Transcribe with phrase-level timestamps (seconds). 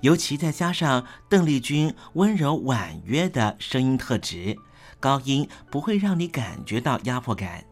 [0.00, 4.56] 尤其再加上邓丽君温柔婉约的声音特质，
[5.00, 7.64] 高音不会让你感觉到压迫感，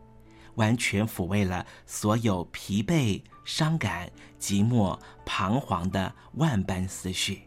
[0.56, 4.10] 完全抚慰了所有疲惫、伤感、
[4.41, 7.42] 寂寞、彷徨的万般思绪。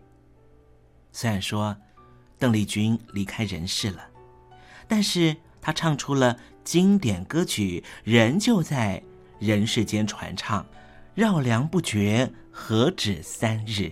[1.12, 1.76] 虽然说
[2.38, 4.08] 邓丽君离开人世了，
[4.88, 9.04] 但是她唱出了经典歌曲，仍旧在
[9.40, 10.66] 人世间传唱，
[11.16, 13.92] 绕梁不绝，何止三日。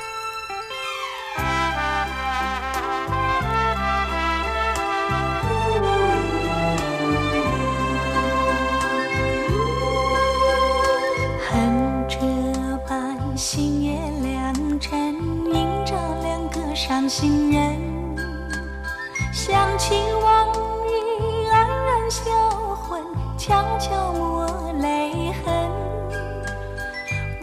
[24.21, 25.45] 我泪痕。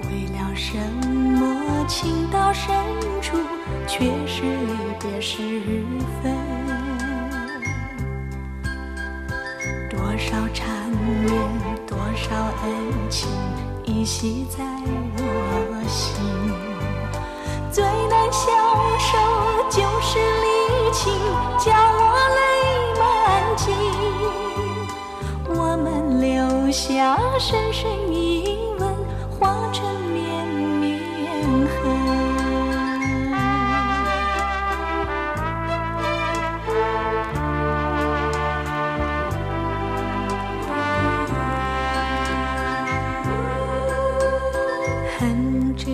[0.04, 2.74] 为了什么情到深
[3.20, 3.36] 处，
[3.86, 5.42] 却是离别时
[6.22, 6.36] 分？
[9.90, 11.32] 多少缠绵，
[11.86, 12.26] 多少
[12.62, 13.28] 恩情，
[13.84, 14.64] 依稀在
[15.18, 16.24] 我心。
[17.70, 18.46] 最难消
[18.98, 19.18] 受
[26.98, 28.92] 留下深深一吻，
[29.30, 30.98] 化成绵绵
[31.68, 31.78] 恨。
[45.20, 45.86] 恨这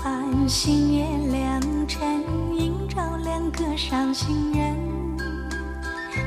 [0.00, 2.22] 般星月良辰，
[2.56, 4.76] 映照两个伤心人。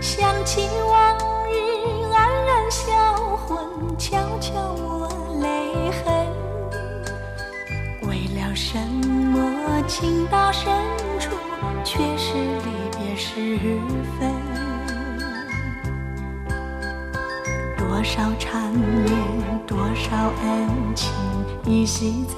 [0.02, 1.18] 想起往
[1.48, 1.56] 日
[2.12, 2.14] 黯
[2.46, 3.58] 然笑魂，
[3.98, 5.08] 悄悄抹
[5.42, 6.28] 泪痕。
[8.04, 10.72] 为了什么情到深
[11.20, 11.36] 处，
[11.84, 13.58] 却是离别时
[14.20, 14.32] 分？
[17.78, 19.10] 多少缠绵，
[19.66, 21.12] 多少恩情，
[21.66, 22.36] 依稀在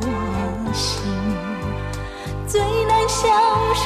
[0.00, 1.02] 我心。
[2.46, 3.28] 最难消
[3.74, 3.84] 受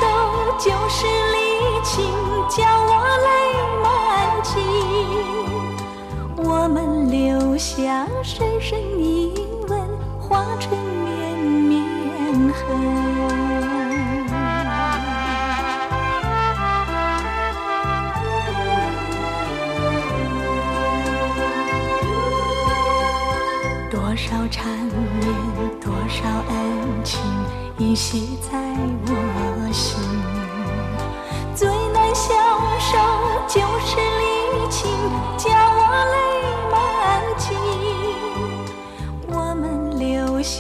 [0.59, 1.37] 就是离
[1.85, 2.05] 情，
[2.49, 2.91] 叫我
[3.27, 3.29] 泪
[3.83, 3.85] 满
[4.43, 4.53] 襟。
[6.45, 9.33] 我们留下深深一
[9.69, 9.81] 吻，
[10.21, 11.85] 化成绵绵
[12.53, 12.59] 痕。
[23.91, 24.67] 多少缠
[25.21, 25.25] 绵，
[25.81, 27.21] 多少恩情，
[27.79, 28.59] 依稀在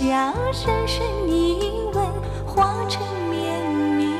[0.02, 1.60] 下深深一
[1.94, 2.04] 吻，
[2.44, 3.00] 化成
[3.30, 4.12] 绵绵。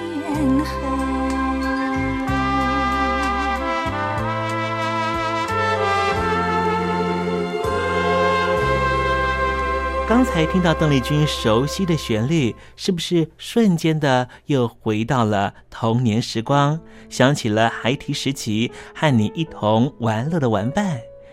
[10.07, 16.79] 刚才听到邓丽君熟悉的旋律，是不是瞬间的又回到了童年时光？
[17.11, 21.01] 想起了孩提时期和你一同玩乐的玩伴，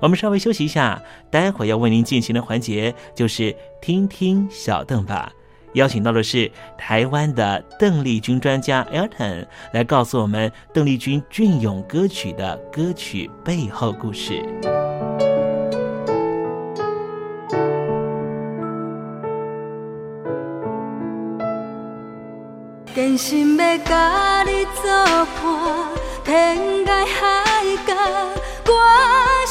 [0.00, 5.32] 我们稍微休息一下，待会要为您进行的环节就是听听小邓吧。
[5.74, 14.40] 邀请到的是台湾的邓丽君专家 Elton 来告诉我们邓丽君隽永歌曲的歌曲背后故事。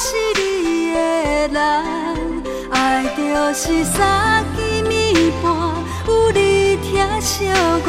[0.05, 0.99] 是你的
[1.47, 2.43] 人。
[2.71, 3.21] 爱就
[3.53, 5.45] 是三更暝半，
[6.07, 7.47] 有你疼惜
[7.85, 7.87] 我，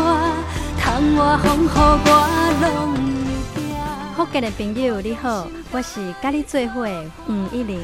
[0.78, 0.82] 窗
[1.16, 2.08] 外风雨我
[2.62, 2.64] 拢。
[4.14, 7.80] 福建的朋友你好，我是甲你做伙的黄一玲。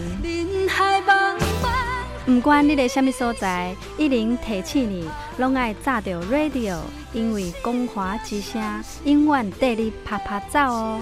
[2.25, 6.77] 不管你在什么所在，一零提醒你，拢爱炸着 radio，
[7.13, 8.63] 因为光华之声
[9.03, 11.01] 永远带你啪啪走哦。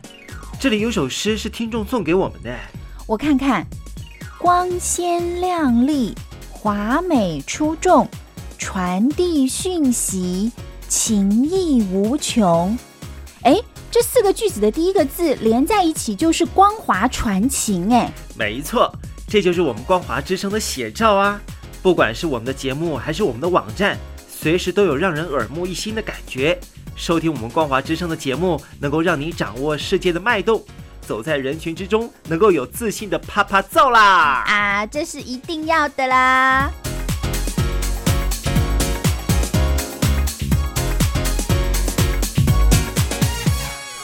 [0.59, 2.55] 这里有首诗是听众送给我们的。
[3.07, 3.65] 我看看。
[4.37, 6.13] 光鲜亮丽，
[6.51, 8.07] 华美出众，
[8.59, 10.51] 传递讯息，
[10.87, 12.77] 情意无穷。
[13.41, 13.55] 哎，
[13.95, 17.93] 这四个句子的第一个字连在一起就是光华传情。
[17.93, 18.93] 哎，没错，
[19.25, 21.39] 这就是我们光华之声的写照啊！
[21.81, 23.97] 不管是我们的节目，还是我们的网站，
[24.27, 26.59] 随时都有让人耳目一新的感觉。
[26.97, 30.61] 收听我们光华之声的节目，能够让你掌握世界的脉动，
[30.99, 34.43] 走在人群之中，能够有自信的啪啪照啦！
[34.45, 36.69] 啊，这是一定要的啦！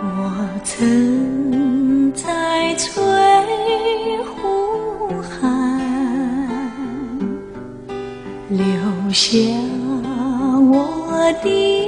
[0.00, 3.02] 我曾在翠
[4.22, 5.80] 湖畔
[8.48, 8.64] 留
[9.12, 9.36] 下
[10.70, 11.87] 我的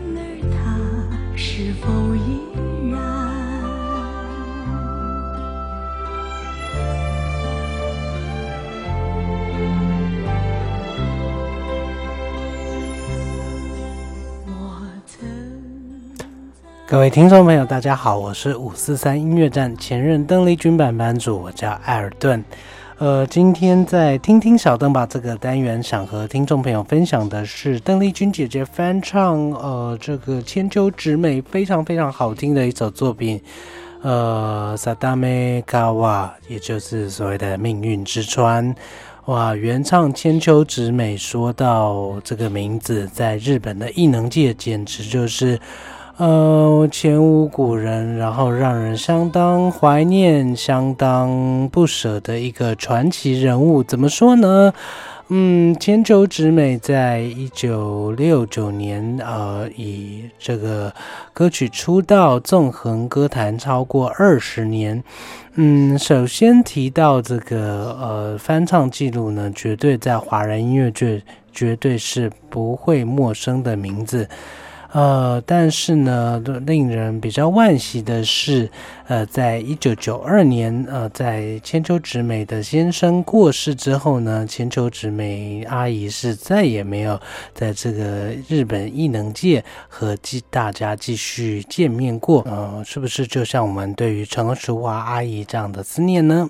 [16.91, 22.43] 各位听众朋友，大家好，我是五四三音乐站前任邓丽君版版主，我叫艾尔顿。
[22.97, 33.39] 呃，今天在听听小邓吧这个单元，想和听众朋友分享的是邓丽君姐姐翻唱呃这个千秋直美非常非常好听的一首作品，
[34.01, 38.75] 呃萨达梅卡瓦，也就是所谓的命运之川。
[39.27, 45.57] 哇，原唱千秋直美说到这个名字，在日本的艺能界简直就是。
[46.21, 53.81] 呃，前无古人，然后让人相当怀念、相当不舍的一个传奇人物。
[53.81, 54.71] 怎么说呢？
[55.29, 60.93] 嗯，千秋直美在一九六九年，呃，以这个
[61.33, 65.03] 歌曲出道，纵横歌坛超过二十年。
[65.55, 71.19] 嗯，首先提到这个呃翻唱记录呢，绝对在华人音乐界
[71.51, 74.29] 绝对是不会陌生的名字。
[74.91, 78.69] 呃，但是呢，令人比较惋惜的是，
[79.07, 87.19] 呃，在一九九二年，呃，在千秋直美的先生过世之后呢，千秋直美阿姨是再也没有
[87.53, 92.41] 在这个日本艺能界和继大家继续见面过。
[92.41, 96.49] 呃，是不是就像我们对于陈淑华阿姨这样的思念呢？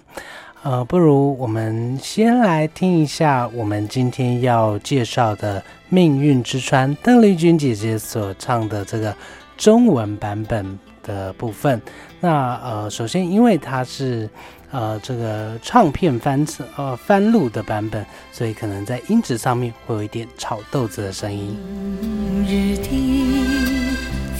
[0.64, 9.16] 呃，不如我们先来听一下我们今天要介绍的《命运之川》邓丽君姐姐所唱的这个
[9.58, 11.82] 中文版本的部分。
[12.20, 14.30] 那呃，首先因为它是
[14.70, 21.58] 呃这个唱片翻呃翻录的版本，所以可能在音质上面会有一点炒豆子的声音。
[22.48, 23.96] 日的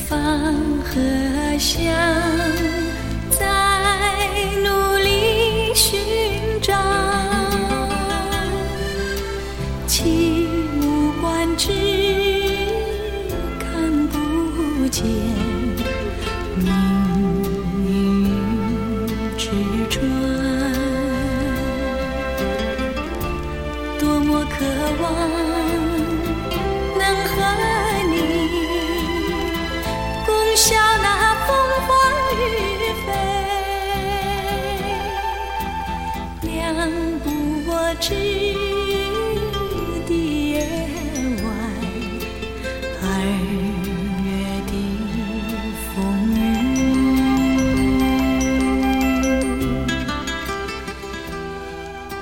[0.08, 1.92] 芳和香，
[15.02, 15.31] 不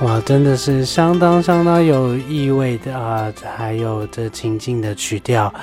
[0.02, 5.54] 哇，真的是相当相当有意味的啊，还有这情境的曲调。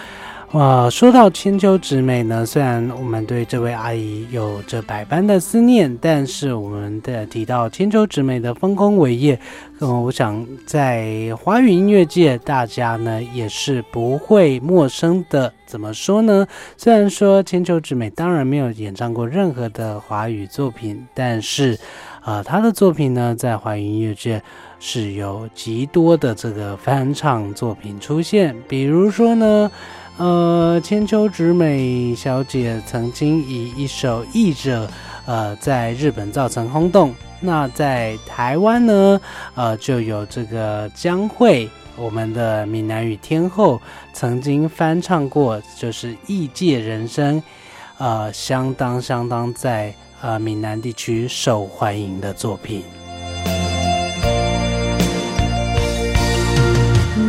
[0.52, 9.40] 哇，说到千秋直美呢，虽然我们对这位阿姨有着百般的思念，但是我们的提到千秋直美的丰功伟业，
[9.80, 15.50] 嗯，我想在华语音乐界，大家呢也是不会陌生的。
[15.66, 16.46] 怎么说呢？
[16.76, 21.76] 虽然说千秋直美当然没有演唱过任何的华语作品，但是，
[22.26, 24.42] 啊，他的作品呢，在华语音乐界
[24.80, 29.70] 是有极多的这个翻唱作品出现，比如说呢。
[30.18, 34.86] 呃，千秋直美小姐曾经以一首《译者》
[35.26, 37.14] 呃，在日本造成轰动。
[37.38, 39.20] 那在台湾呢，
[39.54, 43.78] 呃，就有这个江蕙，我们的闽南语天后，
[44.14, 47.36] 曾经翻唱过，就是《异界人生》，
[47.98, 52.82] 呃，相当相当在呃闽南地区受欢迎的作品。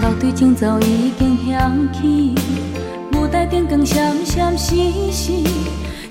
[0.01, 2.35] 老队今早已经响起。
[3.13, 4.73] 舞台灯光闪闪烁
[5.11, 5.45] 烁，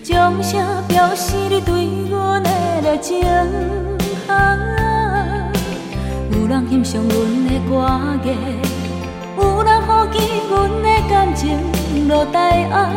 [0.02, 2.50] 掌声表示你对阮的
[2.82, 3.20] 热情。
[6.32, 7.88] 有人欣赏阮的歌
[8.22, 8.36] 艺，
[9.38, 10.18] 有人好奇
[10.50, 11.58] 阮的感情
[12.06, 12.92] 落台后，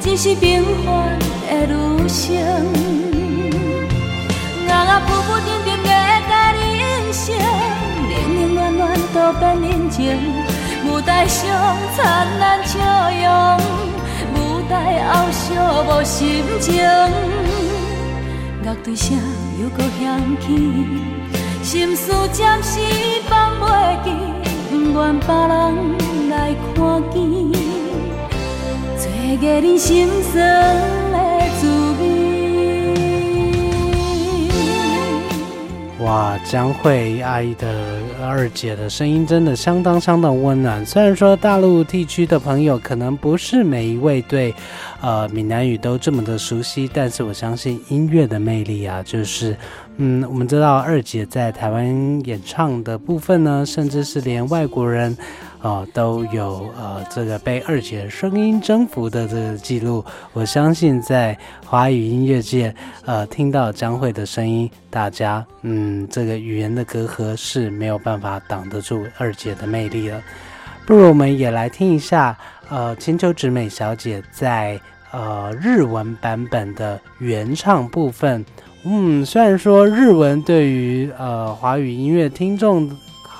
[0.00, 3.01] 只是平凡的女生。
[4.72, 5.90] 我啊浮浮沉沉的
[6.30, 7.22] 甲你应声，
[8.08, 8.80] 冷冷暖暖
[9.12, 9.98] 都变人情。
[10.86, 11.40] 舞台上
[11.94, 12.78] 灿烂笑
[13.22, 13.60] 容，
[14.34, 14.72] 舞台
[15.08, 15.36] 后寂
[15.86, 16.82] 寞心情。
[18.64, 19.14] 乐队声
[19.60, 20.46] 又搁响起，
[21.62, 22.80] 心事暂时
[23.28, 24.10] 放袂记，
[24.70, 27.20] 不愿别人来看见，
[28.96, 29.02] 找
[29.38, 31.01] 个人心酸。
[36.02, 40.84] 哇，江蕙阿姨的二姐的声音真的相当相当温暖。
[40.84, 44.52] 虽然说大陆地区的朋友可能不是每一位对，
[45.00, 49.56] 呃，闽南语都这么的熟悉，但是我相信音乐的魅力啊，就是，
[49.98, 55.16] 嗯，我们知道二姐在台湾演唱的部分呢，甚至是连外国人。
[55.62, 60.04] 哦，都有呃这个被二姐声音征服的这个记录。
[60.32, 62.74] 我相信在华语音乐界，
[63.06, 70.20] 呃，听到江蕙的声音，大家嗯，这个语言的隔阂是没有办法挡得住二姐的魅力了。
[70.84, 72.36] 不如我们也来听一下，
[72.68, 74.80] 呃，千秋直美小姐在
[75.12, 78.44] 呃日文版本的原唱部分。
[78.84, 82.90] 嗯，虽然说日文对于呃华语音乐听众。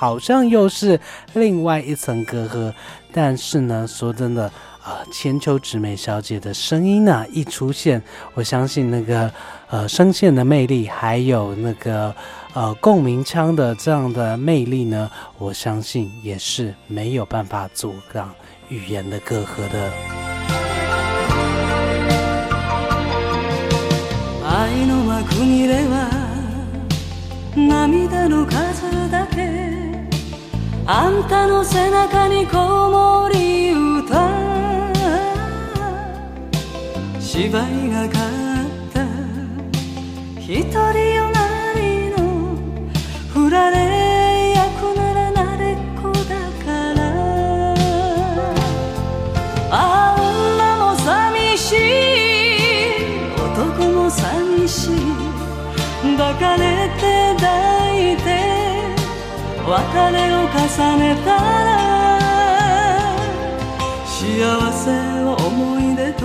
[0.03, 0.99] 好像又是
[1.31, 2.73] 另外一层隔阂，
[3.13, 4.51] 但是呢，说真的，
[4.83, 9.31] 啊，千秋直美小姐的声音呢一出现，我相信那个
[9.69, 12.13] 呃声线的魅力，还有那个
[12.53, 18.29] 呃共鸣腔的这样的魅力呢，我相信也是没有办法阻挡
[18.67, 19.89] 语言的隔阂的。
[30.85, 34.29] あんたの背中に子守歌。
[37.21, 39.05] 芝居がかった。
[40.41, 42.17] 一人よなりの
[43.33, 47.01] 振られ役ならなれっこだから。
[49.71, 51.79] あ女も寂しい。
[53.37, 54.97] 男も寂しい。
[56.17, 56.72] 抱かれ
[59.72, 59.72] 別
[60.12, 60.56] れを重
[60.98, 61.68] ねたら
[64.06, 64.16] 幸
[64.72, 64.90] せ
[65.24, 66.20] を思い出と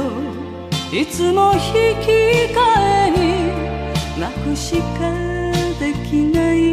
[0.91, 1.59] いつも引
[2.01, 2.07] き
[2.53, 2.57] 換
[3.07, 3.19] えに
[4.19, 4.83] 泣くしか
[5.79, 6.63] できない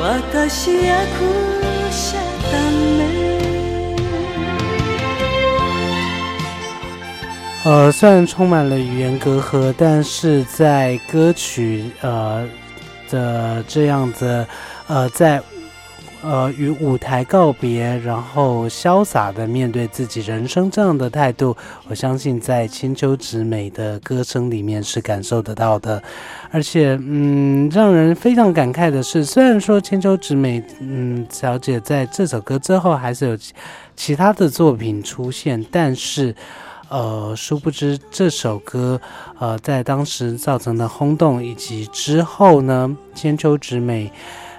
[0.00, 0.98] 私役
[1.90, 2.16] 者
[2.52, 2.98] だね
[7.64, 12.46] 呃，虽然充满了语言隔阂，但是在歌曲呃
[13.13, 14.43] 的这样子，
[14.87, 15.39] 呃，在
[16.23, 21.55] 呃与舞台告别，然后潇洒的面对自己人生这样的态度，
[21.87, 26.01] 我相信在千秋直美的歌声里面是感受得到的。
[26.49, 33.37] 而且，嗯，让人非常感慨的是，虽然说千秋直美，嗯，小姐在这首歌之后还是有
[33.95, 36.35] 其他的作品出现，但是。
[36.93, 39.01] 呃，殊不知这首歌，
[39.39, 44.11] 呃，在当时造成的轰动，以及之后呢，千秋直美，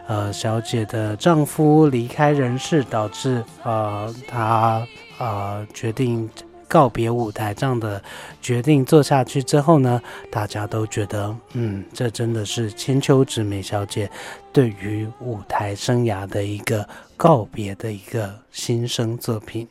[0.09, 4.85] 呃，小姐的丈夫离开人世，导致呃，她
[5.19, 6.29] 呃决定。
[6.75, 8.03] 告别舞台这样的
[8.43, 14.11] 决定做下去之后呢，大家都觉得，嗯，这真的是千秋直美小姐
[14.53, 16.85] 对于舞台生涯的一个
[17.17, 19.69] 告别的一个新生作品。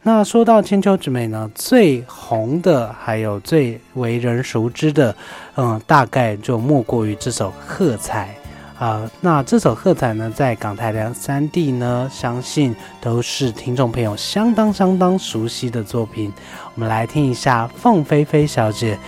[0.00, 5.14] 那说到千秋直美呢，最红的还有最为人熟知的，
[5.56, 8.34] 嗯，大概就莫过于这首《喝彩》。
[8.80, 16.32] 啊，那这首《喝彩》呢，在港台两三地呢，相信都是听众朋友相当相当熟悉的作品。
[16.74, 18.98] 我们来听一下凤飞飞小姐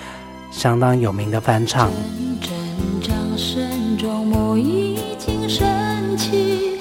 [0.51, 1.91] 相当有名的翻唱。
[3.01, 5.67] 掌声中，幕已经升
[6.19, 6.79] 起。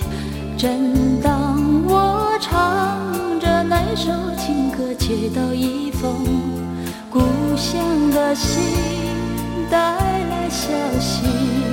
[0.57, 6.13] 正当我唱着那首情歌，接到一封
[7.09, 7.21] 故
[7.55, 7.79] 乡
[8.11, 8.61] 的信，
[9.69, 10.67] 带来消
[10.99, 11.70] 息。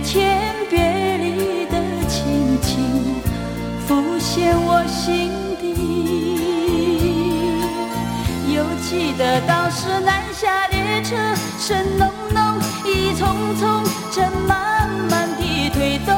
[0.00, 1.76] 三年前别离的
[2.08, 2.58] 情。
[2.62, 3.20] 景
[3.86, 5.74] 浮现我心底，
[8.54, 11.16] 又记得当时南下列车
[11.58, 13.24] 声隆隆，一匆
[13.58, 13.62] 匆
[14.10, 16.14] 正慢慢地推动，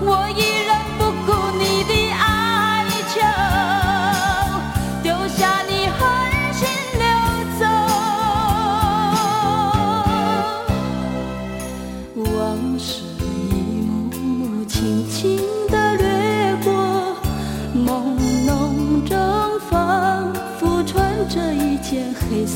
[0.00, 0.63] 我依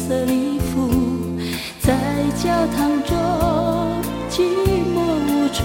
[0.09, 0.89] 色礼服，
[1.83, 1.93] 在
[2.43, 3.15] 教堂中
[4.31, 4.97] 寂寞
[5.29, 5.61] 无助。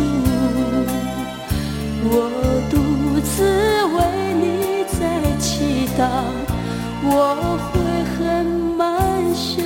[2.03, 2.13] 我
[2.69, 2.75] 独
[3.21, 3.31] 自
[3.95, 3.97] 为
[4.41, 4.99] 你在
[5.39, 6.01] 祈祷，
[7.05, 7.79] 我会
[8.17, 9.63] 很满羞。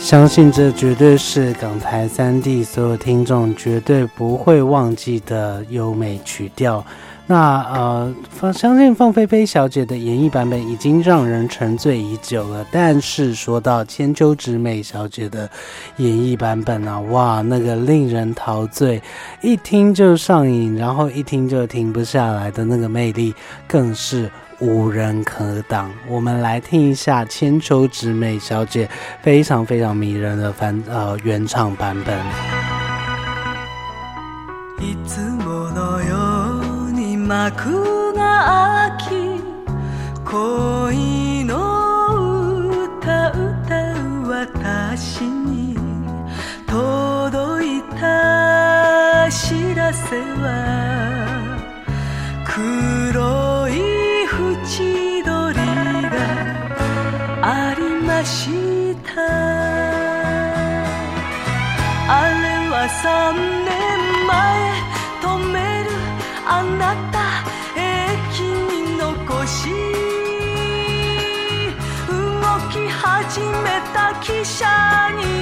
[0.00, 6.84] 相信这绝对是港台三地所有听众绝对不会忘记的优美曲调。
[7.28, 12.64] 那呃，放相信凤飞飞小姐的演绎版本已经让人沉醉已久了。
[12.70, 15.50] 但是说到千秋直美小姐的
[15.96, 19.02] 演绎版本啊，哇，那个令人陶醉，
[19.42, 23.34] 一听就上瘾，然后一听就停不下来的那个魅力，
[23.66, 25.90] 更是无人可挡。
[26.08, 28.88] 我们来听一下千秋直美小姐
[29.20, 32.16] 非常非常迷人的翻呃原唱版本。
[37.26, 39.42] 幕が開き
[40.24, 41.54] 恋の
[42.84, 45.46] 歌歌う私に。
[46.66, 51.56] 届いた知らせは
[52.44, 53.72] 黒い
[54.24, 55.62] 縁取り
[56.02, 56.16] が
[57.42, 58.50] ありまし
[59.04, 59.22] た。
[62.08, 62.86] あれは
[74.54, 75.35] た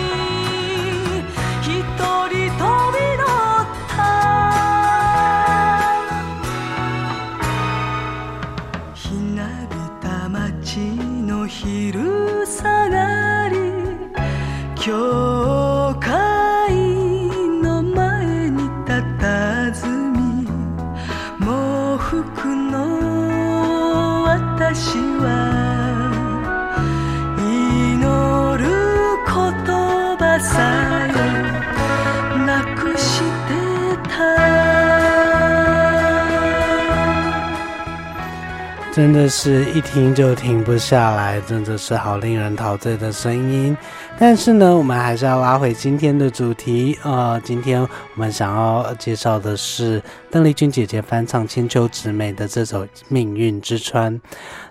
[38.94, 43.76] 真的是一听就停不下来，真的是好令人陶醉的声音。
[44.16, 46.96] 但是呢，我们还是要拉回今天的主题。
[47.02, 54.14] 呃，今天我们想要介绍的是邓丽君姐姐翻唱千秋直美的这首《命运之川》。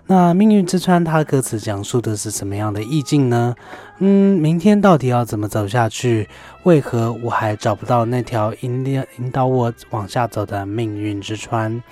[0.06, 3.54] 那《命运之川》它歌词讲述的是什么样的意境呢？
[3.98, 6.26] 嗯，明天到底要怎么走下去？
[6.62, 11.82] 为何我还找不到那条引领引导我往下走的命运之川？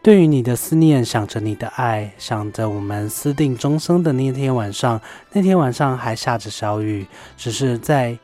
[0.00, 5.00] 对于你的思念，想着你的爱，想着我们私定终生的那天晚上，
[5.32, 7.06] 那天晚上还下着小雨，
[7.36, 8.16] 只是在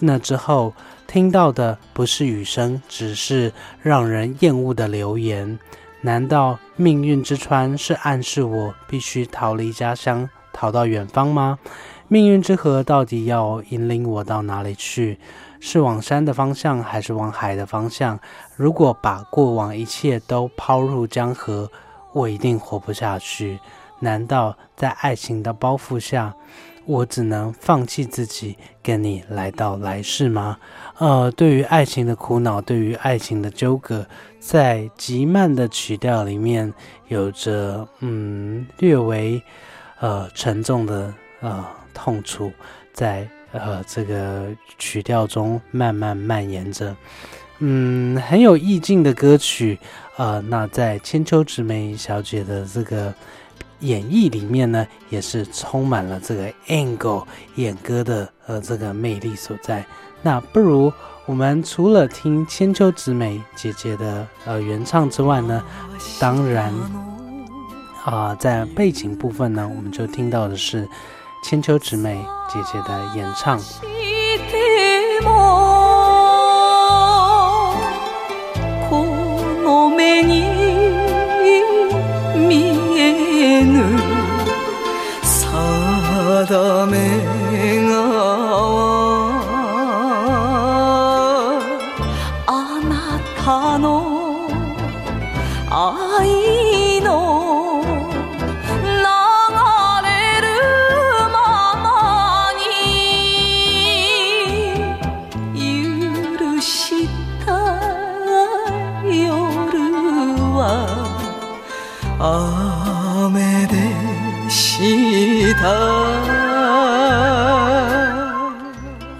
[0.00, 0.74] 那之后
[1.06, 5.58] 听到的不是雨声，只是让人厌恶的流言。
[6.02, 11.58] 难道命运之川是暗示我必须逃离家乡，逃到远方吗？
[12.06, 15.18] 命运之河到底要引领我到哪里去？
[15.66, 18.20] 是往山的方向，还是往海的方向？
[18.54, 21.70] 如果把过往一切都抛入江河，
[22.12, 23.58] 我一定活不下去。
[24.00, 26.34] 难道在爱情的包袱下，
[26.84, 30.58] 我只能放弃自己，跟你来到来世吗？
[30.98, 34.06] 呃，对于爱情的苦恼，对于爱情的纠葛，
[34.38, 36.70] 在极慢的曲调里面，
[37.08, 39.42] 有着嗯略微
[39.98, 42.52] 呃沉重的呃痛楚，
[42.92, 46.94] 在呃这个曲调中慢慢蔓延着，
[47.60, 49.78] 嗯，很有意境的歌曲。
[50.16, 53.12] 呃，那在千秋直美小姐的这个
[53.80, 57.24] 演绎里面呢，也是充满了这个 angle
[57.56, 59.84] 演歌的呃这个魅力所在。
[60.22, 60.92] 那不如
[61.26, 65.62] 我们除了听千秋直美姐姐的呃原唱之外呢，
[66.20, 66.72] 当然
[68.04, 70.88] 啊，在背景部分呢，我们就听到的是
[71.44, 73.60] 千秋姊妹姐姐的演唱。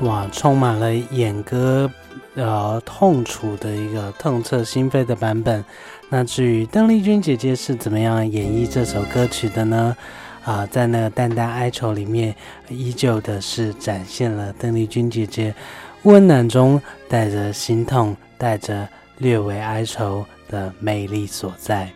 [0.05, 1.91] 哇，充满了演歌
[2.35, 5.65] 呃痛楚的一个痛彻心扉的版本。
[6.11, 9.97] 那至于邓丽君姐姐是怎么样演绎这首歌曲的呢？
[10.45, 12.37] 啊，在那个淡淡哀愁里面，
[12.69, 15.55] 依旧的是展现了邓丽君姐姐
[16.03, 18.87] 温暖中带着心痛、带着
[19.17, 21.91] 略微哀愁的魅力所在。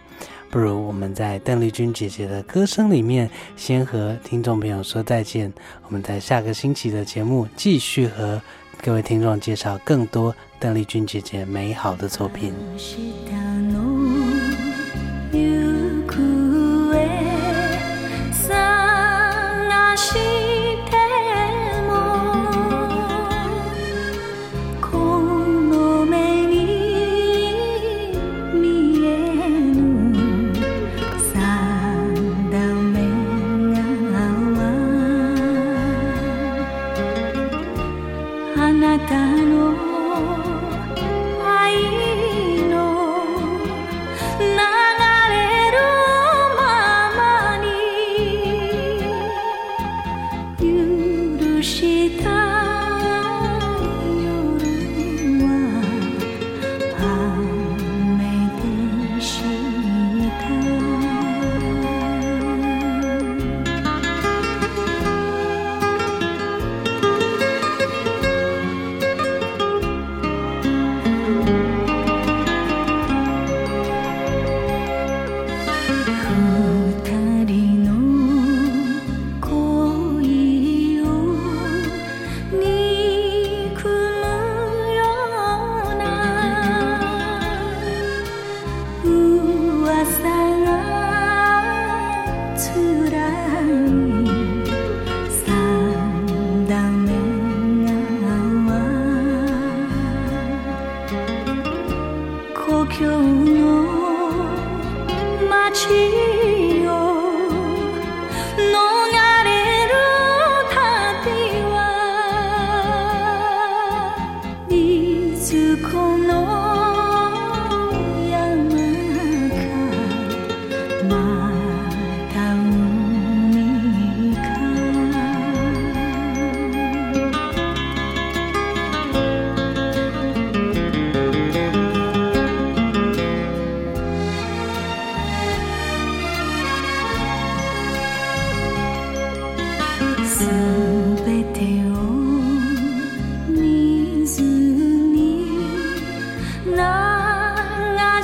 [0.51, 5.53] 不如我们在邓丽君姐姐的歌声里面，先和听众朋友说再见。
[5.87, 8.41] 我们在下个星期的节目继续和
[8.83, 12.55] 各位听众介绍更多邓丽君姐姐美好的作品。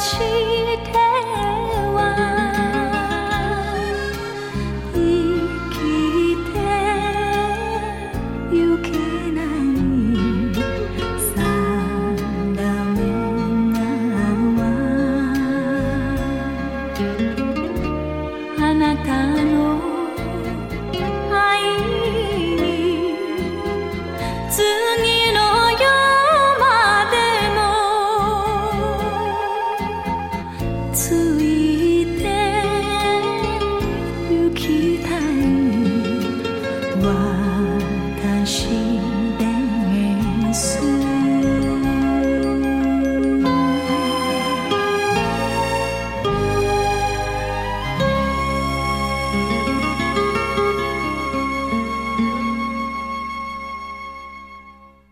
[0.05, 0.54] 轻